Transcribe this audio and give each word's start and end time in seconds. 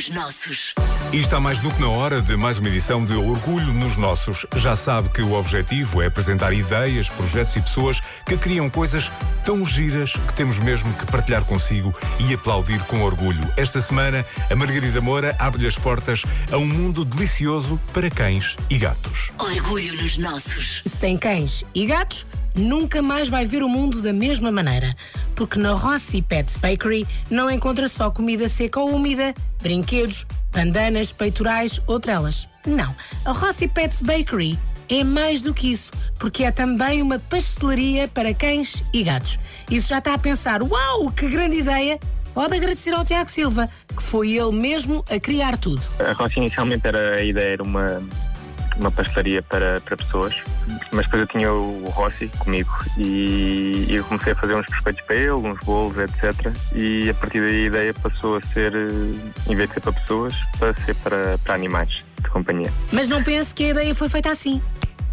nos 0.00 0.08
nossos. 0.08 0.74
E 1.12 1.18
está 1.18 1.38
mais 1.38 1.58
do 1.58 1.70
que 1.70 1.80
na 1.80 1.88
hora 1.88 2.22
de 2.22 2.34
mais 2.34 2.58
uma 2.58 2.68
edição 2.68 3.04
de 3.04 3.12
Orgulho 3.12 3.72
nos 3.74 3.98
Nossos. 3.98 4.46
Já 4.56 4.74
sabe 4.74 5.10
que 5.10 5.20
o 5.20 5.34
objetivo 5.34 6.00
é 6.00 6.06
apresentar 6.06 6.54
ideias, 6.54 7.10
projetos 7.10 7.56
e 7.56 7.60
pessoas 7.60 8.00
que 8.24 8.36
criam 8.38 8.70
coisas 8.70 9.12
tão 9.44 9.66
giras 9.66 10.12
que 10.12 10.32
temos 10.32 10.58
mesmo 10.58 10.90
que 10.94 11.04
partilhar 11.04 11.44
consigo 11.44 11.94
e 12.18 12.32
aplaudir 12.32 12.82
com 12.84 13.02
orgulho. 13.02 13.46
Esta 13.58 13.80
semana, 13.80 14.24
a 14.48 14.56
Margarida 14.56 15.02
Moura 15.02 15.36
abre-lhe 15.38 15.66
as 15.66 15.76
portas 15.76 16.22
a 16.50 16.56
um 16.56 16.66
mundo 16.66 17.04
delicioso 17.04 17.78
para 17.92 18.08
cães 18.08 18.56
e 18.70 18.78
gatos. 18.78 19.32
Orgulho 19.38 20.00
nos 20.00 20.16
nossos. 20.16 20.82
Se 20.86 20.96
tem 20.96 21.18
cães 21.18 21.64
e 21.74 21.84
gatos, 21.84 22.26
nunca 22.54 23.02
mais 23.02 23.28
vai 23.28 23.46
ver 23.46 23.62
o 23.62 23.68
mundo 23.68 24.02
da 24.02 24.12
mesma 24.12 24.50
maneira. 24.50 24.94
Porque 25.34 25.58
na 25.58 25.72
Rossi 25.72 26.22
Pets 26.22 26.58
Bakery 26.58 27.06
não 27.30 27.50
encontra 27.50 27.88
só 27.88 28.10
comida 28.10 28.48
seca 28.48 28.80
ou 28.80 28.94
úmida, 28.94 29.34
brinquedos, 29.62 30.26
pandanas, 30.52 31.12
peitorais 31.12 31.80
ou 31.86 31.98
trelas. 31.98 32.48
Não. 32.66 32.94
A 33.24 33.32
Rossi 33.32 33.68
Pets 33.68 34.02
Bakery 34.02 34.58
é 34.88 35.04
mais 35.04 35.40
do 35.40 35.54
que 35.54 35.70
isso, 35.70 35.92
porque 36.18 36.44
é 36.44 36.50
também 36.50 37.00
uma 37.00 37.18
pastelaria 37.18 38.08
para 38.08 38.34
cães 38.34 38.82
e 38.92 39.04
gatos. 39.04 39.38
Isso 39.70 39.88
já 39.88 39.98
está 39.98 40.14
a 40.14 40.18
pensar, 40.18 40.62
uau, 40.62 41.10
que 41.10 41.28
grande 41.28 41.58
ideia! 41.58 41.98
Pode 42.34 42.54
agradecer 42.54 42.94
ao 42.94 43.04
Tiago 43.04 43.28
Silva, 43.28 43.68
que 43.96 44.02
foi 44.02 44.32
ele 44.32 44.52
mesmo 44.52 45.04
a 45.10 45.18
criar 45.18 45.56
tudo. 45.56 45.82
A 45.98 46.12
Rossi 46.12 46.38
inicialmente 46.38 46.86
era 46.86 47.16
a 47.16 47.24
ideia 47.24 47.54
era 47.54 47.62
uma 47.62 48.02
uma 48.80 48.90
pastelaria 48.90 49.42
para, 49.42 49.80
para 49.82 49.96
pessoas, 49.96 50.34
mas 50.90 51.04
depois 51.04 51.22
eu 51.22 51.26
tinha 51.26 51.52
o 51.52 51.88
Rossi 51.90 52.28
comigo 52.38 52.70
e, 52.96 53.86
eu 53.90 54.02
comecei 54.04 54.32
a 54.32 54.36
fazer 54.36 54.54
uns 54.54 54.66
biscoitos 54.66 55.02
para 55.02 55.16
ele, 55.16 55.30
uns 55.32 55.60
bolos, 55.60 55.96
etc. 55.98 56.52
E 56.74 57.10
a 57.10 57.14
partir 57.14 57.40
daí 57.40 57.64
a 57.64 57.66
ideia 57.66 57.94
passou 57.94 58.36
a 58.36 58.40
ser, 58.40 58.72
em 58.74 59.54
vez 59.54 59.68
de 59.68 59.74
ser 59.74 59.80
para 59.80 59.92
pessoas, 59.92 60.34
para 60.58 60.74
ser 60.84 60.94
para, 60.96 61.38
para 61.38 61.54
animais 61.54 61.90
de 62.22 62.30
companhia. 62.30 62.72
Mas 62.90 63.08
não 63.08 63.22
pense 63.22 63.54
que 63.54 63.64
a 63.64 63.68
ideia 63.68 63.94
foi 63.94 64.08
feita 64.08 64.30
assim 64.30 64.60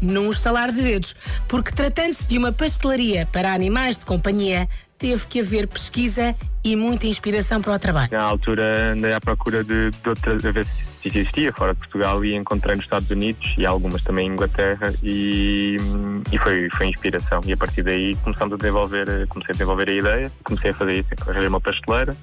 num 0.00 0.30
estalar 0.30 0.70
de 0.70 0.82
dedos, 0.82 1.14
porque 1.48 1.72
tratando-se 1.72 2.26
de 2.26 2.36
uma 2.36 2.52
pastelaria 2.52 3.26
para 3.32 3.52
animais 3.52 3.96
de 3.96 4.04
companhia, 4.04 4.68
teve 4.98 5.26
que 5.26 5.40
haver 5.40 5.66
pesquisa 5.66 6.34
e 6.64 6.74
muita 6.74 7.06
inspiração 7.06 7.62
para 7.62 7.74
o 7.74 7.78
trabalho. 7.78 8.08
Na 8.10 8.22
altura 8.22 8.92
andei 8.92 9.12
à 9.12 9.20
procura 9.20 9.62
de, 9.62 9.90
de 9.90 10.08
outras, 10.08 10.44
a 10.44 10.50
ver 10.50 10.66
se 10.66 11.08
existia 11.08 11.52
fora 11.52 11.74
de 11.74 11.80
Portugal 11.80 12.24
e 12.24 12.34
encontrei 12.34 12.74
nos 12.74 12.84
Estados 12.84 13.10
Unidos 13.10 13.54
e 13.56 13.64
algumas 13.64 14.02
também 14.02 14.26
em 14.26 14.32
Inglaterra 14.32 14.92
e, 15.02 15.76
e 16.32 16.38
foi, 16.38 16.68
foi 16.70 16.88
inspiração. 16.88 17.40
E 17.44 17.52
a 17.52 17.56
partir 17.56 17.82
daí 17.82 18.16
começamos 18.16 18.54
a 18.54 18.56
desenvolver, 18.56 19.26
comecei 19.28 19.52
a 19.52 19.52
desenvolver 19.52 19.88
a 19.88 19.92
ideia, 19.92 20.32
comecei 20.42 20.70
a 20.70 20.74
fazer 20.74 20.98
isso, 20.98 21.08
arranjei 21.20 21.48
uma 21.48 21.60
pasteleira, 21.60 22.16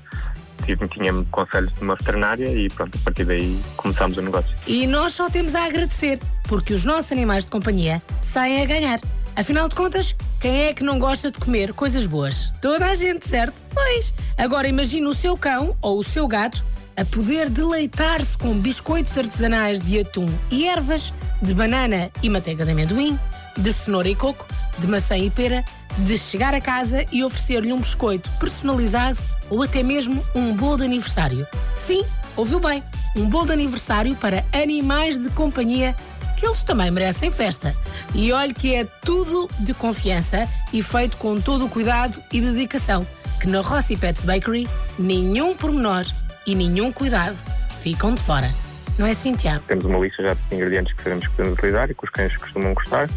tinha 0.91 1.13
conselhos 1.31 1.73
de 1.73 1.81
uma 1.81 1.95
veterinária 1.95 2.47
e 2.47 2.69
pronto, 2.69 2.97
a 2.97 3.03
partir 3.03 3.25
daí 3.25 3.59
começámos 3.77 4.17
o 4.17 4.21
negócio. 4.21 4.53
E 4.67 4.87
nós 4.87 5.13
só 5.13 5.29
temos 5.29 5.55
a 5.55 5.65
agradecer, 5.65 6.19
porque 6.47 6.73
os 6.73 6.85
nossos 6.85 7.11
animais 7.11 7.45
de 7.45 7.51
companhia 7.51 8.01
saem 8.21 8.61
a 8.61 8.65
ganhar. 8.65 8.99
Afinal 9.35 9.67
de 9.67 9.73
contas, 9.73 10.15
quem 10.39 10.65
é 10.65 10.73
que 10.73 10.83
não 10.83 10.99
gosta 10.99 11.31
de 11.31 11.39
comer 11.39 11.73
coisas 11.73 12.05
boas? 12.05 12.53
Toda 12.61 12.85
a 12.85 12.95
gente, 12.95 13.27
certo? 13.27 13.63
Pois. 13.73 14.13
Agora 14.37 14.67
imagine 14.67 15.07
o 15.07 15.13
seu 15.13 15.35
cão 15.35 15.75
ou 15.81 15.97
o 15.97 16.03
seu 16.03 16.27
gato 16.27 16.63
a 16.95 17.03
poder 17.03 17.49
deleitar-se 17.49 18.37
com 18.37 18.53
biscoitos 18.59 19.17
artesanais 19.17 19.79
de 19.79 19.99
atum 19.99 20.31
e 20.51 20.67
ervas, 20.67 21.11
de 21.41 21.51
banana 21.51 22.11
e 22.21 22.29
manteiga 22.29 22.63
de 22.63 22.71
amendoim, 22.71 23.19
de 23.57 23.73
cenoura 23.73 24.07
e 24.07 24.15
coco, 24.15 24.47
de 24.77 24.85
maçã 24.85 25.17
e 25.17 25.31
pera, 25.31 25.65
de 25.97 26.17
chegar 26.17 26.53
a 26.53 26.61
casa 26.61 27.03
e 27.11 27.23
oferecer-lhe 27.23 27.73
um 27.73 27.79
biscoito 27.79 28.29
personalizado 28.39 29.19
ou 29.49 29.63
até 29.63 29.81
mesmo 29.81 30.23
um 30.35 30.55
bolo 30.55 30.77
de 30.77 30.83
aniversário. 30.83 31.47
Sim, 31.75 32.03
ouviu 32.35 32.59
bem, 32.59 32.83
um 33.15 33.27
bolo 33.27 33.47
de 33.47 33.53
aniversário 33.53 34.15
para 34.15 34.45
animais 34.53 35.17
de 35.17 35.29
companhia 35.31 35.95
que 36.37 36.45
eles 36.45 36.63
também 36.63 36.91
merecem 36.91 37.31
festa. 37.31 37.73
E 38.13 38.31
olhe 38.31 38.53
que 38.53 38.75
é 38.75 38.85
tudo 39.03 39.49
de 39.59 39.73
confiança 39.73 40.47
e 40.71 40.81
feito 40.81 41.17
com 41.17 41.39
todo 41.39 41.65
o 41.65 41.69
cuidado 41.69 42.21
e 42.31 42.41
dedicação, 42.41 43.05
que 43.39 43.47
na 43.47 43.61
Rossi 43.61 43.97
Pets 43.97 44.23
Bakery 44.23 44.67
nenhum 44.97 45.55
pormenor 45.55 46.03
e 46.45 46.55
nenhum 46.55 46.91
cuidado 46.91 47.37
ficam 47.81 48.13
de 48.13 48.21
fora. 48.21 48.49
Não 48.97 49.07
é 49.07 49.11
assim, 49.11 49.35
Tiago? 49.35 49.63
Temos 49.67 49.85
uma 49.85 49.99
lista 49.99 50.21
já 50.21 50.33
de 50.33 50.55
ingredientes 50.55 50.93
que 50.93 51.03
sabemos 51.03 51.27
que 51.27 51.33
podemos 51.33 51.57
utilizar 51.57 51.89
e 51.89 51.95
que 51.95 52.03
os 52.03 52.09
cães 52.11 52.37
costumam 52.37 52.73
gostar 52.73 53.09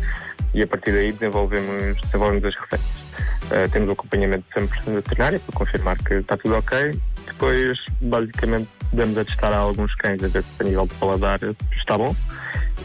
e 0.55 0.63
a 0.63 0.67
partir 0.67 0.93
daí 0.93 1.13
desenvolvemos, 1.13 2.01
desenvolvemos 2.01 2.45
as 2.45 2.55
receitas. 2.55 3.07
Uh, 3.47 3.69
temos 3.71 3.89
o 3.91 3.93
acompanhamento 3.93 4.45
sempre 4.55 4.79
veterinário 4.91 5.39
para 5.41 5.55
confirmar 5.55 5.99
que 5.99 6.15
está 6.15 6.37
tudo 6.37 6.57
ok. 6.57 7.01
Depois, 7.27 7.79
basicamente, 8.01 8.69
damos 8.93 9.19
a 9.19 9.25
testar 9.25 9.53
a 9.53 9.59
alguns 9.59 9.95
cães 9.97 10.23
a 10.25 10.29
ver 10.29 10.43
se 10.43 10.63
a 10.63 10.65
nível 10.65 10.87
de 10.87 10.95
paladar 10.95 11.41
está 11.73 11.99
bom 11.99 12.17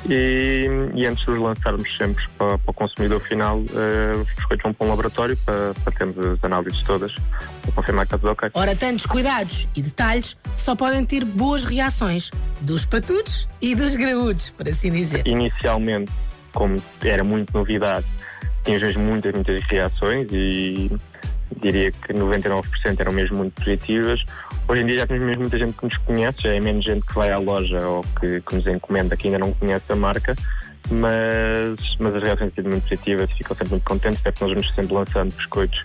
e, 0.09 0.67
e, 0.95 1.06
antes 1.06 1.23
de 1.25 1.31
os 1.31 1.39
lançarmos 1.39 1.95
sempre 1.95 2.23
para, 2.38 2.57
para 2.57 2.72
o 2.72 2.73
consumidor 2.73 3.19
final, 3.22 3.59
uh, 3.59 4.57
vão 4.63 4.73
para 4.73 4.88
um 4.88 4.89
laboratório 4.89 5.38
para, 5.38 5.73
para 5.84 5.94
termos 5.94 6.17
as 6.17 6.44
análises 6.44 6.81
todas 6.84 7.13
para 7.62 7.72
confirmar 7.73 8.06
que 8.06 8.16
está 8.16 8.17
tudo 8.17 8.31
ok. 8.31 8.50
Ora, 8.53 8.75
tantos 8.75 9.06
cuidados 9.06 9.67
e 9.75 9.81
detalhes 9.81 10.38
só 10.56 10.75
podem 10.75 11.06
ter 11.06 11.23
boas 11.23 11.63
reações 11.63 12.31
dos 12.61 12.85
patudos 12.85 13.47
e 13.61 13.75
dos 13.75 13.95
graúdos, 13.95 14.50
por 14.51 14.67
assim 14.67 14.91
dizer. 14.91 15.25
Inicialmente, 15.28 16.11
como 16.53 16.81
era 17.03 17.23
muito 17.23 17.53
novidade, 17.53 18.06
tínhamos 18.63 18.95
muitas, 18.95 19.34
muitas 19.34 19.63
reações 19.63 20.28
e 20.31 20.91
diria 21.62 21.91
que 21.91 22.13
99% 22.13 22.63
eram 23.00 23.12
mesmo 23.12 23.38
muito 23.38 23.53
positivas. 23.53 24.23
Hoje 24.67 24.81
em 24.81 24.85
dia 24.85 25.00
já 25.00 25.07
temos 25.07 25.25
mesmo 25.25 25.41
muita 25.41 25.57
gente 25.57 25.78
que 25.78 25.85
nos 25.85 25.97
conhece, 25.97 26.44
já 26.44 26.53
é 26.53 26.59
menos 26.59 26.85
gente 26.85 27.06
que 27.06 27.13
vai 27.13 27.31
à 27.31 27.38
loja 27.38 27.79
ou 27.79 28.06
que, 28.19 28.41
que 28.41 28.56
nos 28.56 28.67
encomenda 28.67 29.17
que 29.17 29.28
ainda 29.28 29.39
não 29.39 29.53
conhece 29.53 29.91
a 29.91 29.95
marca, 29.95 30.35
mas, 30.90 31.97
mas 32.00 32.16
as 32.16 32.23
reações 32.23 32.53
têm 32.53 32.63
sido 32.63 32.69
muito 32.69 32.84
positivas 32.84 33.31
ficam 33.31 33.56
sempre 33.56 33.72
muito 33.72 33.84
contentes, 33.84 34.19
até 34.22 34.31
porque 34.31 34.45
nós 34.45 34.53
vamos 34.53 34.75
sempre 34.75 34.94
lançando 34.94 35.34
biscoitos 35.35 35.84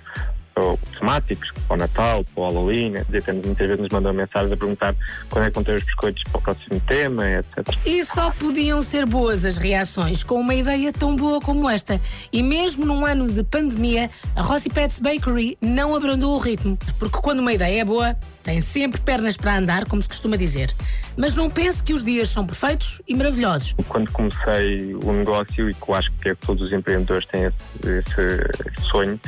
ou 0.59 0.79
temáticos, 0.99 1.51
para 1.67 1.75
o 1.75 1.77
Natal, 1.77 2.25
para 2.25 2.43
o 2.43 2.47
Halloween, 2.47 2.95
temos 3.25 3.45
muitas 3.45 3.67
vezes 3.67 3.83
nos 3.83 3.91
mandam 3.91 4.13
mensagens 4.13 4.51
a 4.51 4.57
perguntar 4.57 4.95
quando 5.29 5.45
é 5.45 5.49
que 5.49 5.55
vão 5.55 5.65
ter 5.65 5.77
os 5.77 5.85
biscoitos 5.85 6.23
para 6.25 6.39
o 6.39 6.43
próximo 6.43 6.81
tema, 6.81 7.31
etc. 7.31 7.69
E 7.85 8.05
só 8.05 8.31
podiam 8.31 8.81
ser 8.81 9.05
boas 9.05 9.45
as 9.45 9.59
reações 9.59 10.25
com 10.25 10.41
uma 10.41 10.55
ideia 10.55 10.93
tão 10.93 11.15
boa 11.15 11.41
como 11.41 11.69
esta. 11.69 12.01
E 12.33 12.43
mesmo 12.43 12.87
num 12.87 13.05
ano 13.05 13.31
de 13.31 13.45
pandemia, 13.45 14.11
a 14.35 14.43
Rossi 14.43 14.71
Pets 14.71 14.99
Bakery 14.99 15.59
não 15.61 15.95
abrandou 15.95 16.35
o 16.35 16.39
ritmo, 16.39 16.79
porque 16.99 17.19
quando 17.19 17.41
uma 17.41 17.53
ideia 17.53 17.83
é 17.83 17.85
boa, 17.85 18.17
tem 18.43 18.61
sempre 18.61 19.01
pernas 19.01 19.37
para 19.37 19.59
andar, 19.59 19.85
como 19.87 20.01
se 20.01 20.09
costuma 20.09 20.37
dizer. 20.37 20.73
Mas 21.17 21.35
não 21.35 21.51
pense 21.51 21.83
que 21.83 21.93
os 21.93 22.03
dias 22.03 22.29
são 22.29 22.47
perfeitos 22.47 23.03
e 23.07 23.15
maravilhosos. 23.15 23.75
Quando 23.89 24.11
comecei 24.13 24.95
o 24.95 25.13
negócio, 25.13 25.69
e 25.69 25.75
que 25.75 25.89
eu 25.89 25.95
acho 25.95 26.11
que 26.13 26.31
é 26.31 26.35
que 26.35 26.47
todos 26.47 26.63
os 26.63 26.73
empreendedores 26.73 27.27
têm 27.27 27.45
esse, 27.45 27.53
esse 27.85 28.89
sonho, 28.89 29.21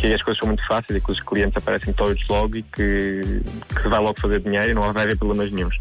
que 0.00 0.14
as 0.14 0.22
coisas 0.22 0.38
são 0.38 0.48
muito 0.48 0.66
fáceis 0.66 0.96
e 0.96 1.00
que 1.00 1.10
os 1.10 1.20
clientes 1.20 1.56
aparecem 1.56 1.92
todos 1.92 2.26
logo 2.26 2.56
e 2.56 2.62
que, 2.62 3.42
que 3.68 3.88
vai 3.88 4.00
logo 4.00 4.18
fazer 4.18 4.40
dinheiro 4.40 4.70
e 4.70 4.74
não 4.74 4.92
vai 4.92 5.04
haver 5.04 5.18
problemas 5.18 5.52
nenhums. 5.52 5.76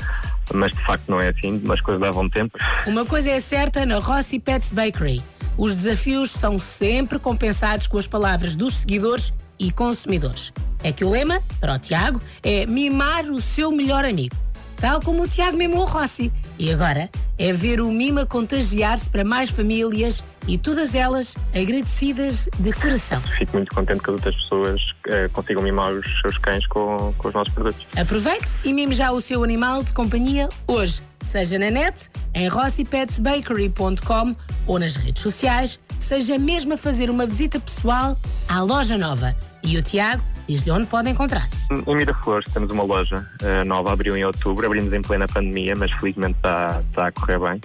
Mas 0.53 0.73
de 0.73 0.83
facto 0.85 1.07
não 1.07 1.19
é 1.19 1.29
assim, 1.29 1.61
as 1.71 1.81
coisas 1.81 2.01
levam 2.01 2.29
tempo. 2.29 2.57
Uma 2.85 3.05
coisa 3.05 3.29
é 3.29 3.39
certa 3.39 3.85
na 3.85 3.99
Rossi 3.99 4.39
Pets 4.39 4.73
Bakery. 4.73 5.23
Os 5.57 5.75
desafios 5.75 6.31
são 6.31 6.59
sempre 6.59 7.17
compensados 7.17 7.87
com 7.87 7.97
as 7.97 8.07
palavras 8.07 8.55
dos 8.55 8.75
seguidores 8.75 9.33
e 9.57 9.71
consumidores. 9.71 10.53
É 10.83 10.91
que 10.91 11.03
o 11.03 11.09
lema, 11.09 11.41
para 11.59 11.75
o 11.75 11.79
Tiago, 11.79 12.21
é 12.43 12.65
mimar 12.65 13.25
o 13.25 13.39
seu 13.39 13.71
melhor 13.71 14.05
amigo 14.05 14.35
tal 14.79 15.01
como 15.01 15.23
o 15.23 15.27
Tiago 15.27 15.57
mimou 15.57 15.81
o 15.81 15.85
Rossi. 15.85 16.31
E 16.59 16.73
agora 16.73 17.09
é 17.37 17.53
ver 17.53 17.79
o 17.79 17.89
Mima 17.89 18.25
contagiar-se 18.25 19.09
para 19.09 19.23
mais 19.23 19.49
famílias 19.49 20.21
e 20.45 20.57
todas 20.57 20.93
elas 20.93 21.37
agradecidas 21.55 22.49
de 22.59 22.73
coração. 22.73 23.21
Fico 23.21 23.55
muito 23.55 23.73
contente 23.73 24.01
que 24.01 24.11
outras 24.11 24.35
pessoas 24.35 24.81
uh, 24.81 25.29
consigam 25.31 25.63
mimar 25.63 25.93
os 25.93 26.05
seus 26.21 26.37
cães 26.37 26.67
com, 26.67 27.13
com 27.17 27.27
os 27.29 27.33
nossos 27.33 27.53
produtos. 27.53 27.87
Aproveite 27.95 28.51
e 28.65 28.73
mime 28.73 28.93
já 28.93 29.09
o 29.11 29.21
seu 29.21 29.41
animal 29.41 29.83
de 29.83 29.93
companhia 29.93 30.49
hoje, 30.67 31.01
seja 31.23 31.57
na 31.57 31.71
net, 31.71 32.09
em 32.33 32.49
rossipetsbakery.com 32.49 34.35
ou 34.67 34.79
nas 34.79 34.97
redes 34.97 35.23
sociais, 35.23 35.79
seja 35.97 36.37
mesmo 36.37 36.73
a 36.73 36.77
fazer 36.77 37.09
uma 37.09 37.25
visita 37.25 37.57
pessoal 37.57 38.17
à 38.49 38.61
loja 38.61 38.97
nova. 38.97 39.33
E 39.63 39.77
o 39.77 39.81
Tiago 39.81 40.23
Diz-lhe 40.49 40.71
onde 40.71 40.87
pode 40.87 41.07
encontrar. 41.07 41.47
Em 41.85 41.95
Miraflores 41.95 42.51
temos 42.51 42.71
uma 42.71 42.81
loja 42.81 43.23
uh, 43.43 43.63
nova, 43.67 43.93
abriu 43.93 44.17
em 44.17 44.25
outubro, 44.25 44.65
abrimos 44.65 44.91
em 44.91 44.99
plena 44.99 45.27
pandemia, 45.27 45.75
mas 45.75 45.91
felizmente 45.91 46.37
está, 46.37 46.81
está 46.89 47.07
a 47.07 47.11
correr 47.11 47.37
bem. 47.37 47.61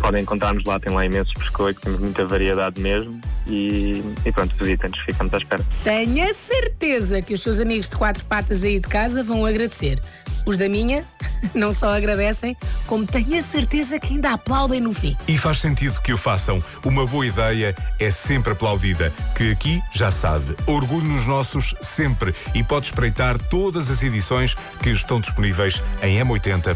Podem 0.00 0.22
encontrar-nos 0.22 0.64
lá, 0.64 0.80
tem 0.80 0.92
lá 0.92 1.06
imensos 1.06 1.32
biscoitos, 1.34 1.80
temos 1.80 2.00
muita 2.00 2.26
variedade 2.26 2.80
mesmo 2.80 3.20
e, 3.46 4.02
e 4.26 4.32
pronto, 4.32 4.52
visitem-nos, 4.56 4.98
ficamos 5.04 5.32
à 5.32 5.36
espera. 5.36 5.64
Tenha 5.84 6.34
certeza 6.34 7.22
que 7.22 7.34
os 7.34 7.40
seus 7.40 7.60
amigos 7.60 7.88
de 7.88 7.96
quatro 7.96 8.24
patas 8.24 8.64
aí 8.64 8.80
de 8.80 8.88
casa 8.88 9.22
vão 9.22 9.46
agradecer. 9.46 10.00
Os 10.44 10.56
da 10.56 10.68
minha 10.68 11.06
não 11.54 11.72
só 11.72 11.94
agradecem, 11.94 12.56
como 12.86 13.06
tenho 13.06 13.38
a 13.38 13.42
certeza 13.42 13.98
que 13.98 14.14
ainda 14.14 14.32
aplaudem 14.32 14.80
no 14.80 14.92
fim. 14.92 15.16
E 15.26 15.36
faz 15.38 15.58
sentido 15.60 16.00
que 16.00 16.12
o 16.12 16.16
façam. 16.16 16.62
Uma 16.84 17.06
boa 17.06 17.26
ideia 17.26 17.74
é 17.98 18.10
sempre 18.10 18.52
aplaudida. 18.52 19.12
Que 19.34 19.52
aqui, 19.52 19.82
já 19.92 20.10
sabe, 20.10 20.56
orgulho 20.66 21.06
nos 21.06 21.26
nossos 21.26 21.74
sempre 21.80 22.34
e 22.54 22.62
pode 22.62 22.86
espreitar 22.86 23.38
todas 23.38 23.90
as 23.90 24.02
edições 24.02 24.54
que 24.82 24.90
estão 24.90 25.20
disponíveis 25.20 25.82
em 26.02 26.18
m80.ol.pt. 26.18 26.68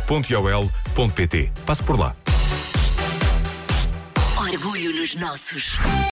Passe 1.65 1.82
por 1.82 1.99
lá. 1.99 2.15
Orgulho 4.37 4.94
nos 5.00 5.15
nossos. 5.15 5.79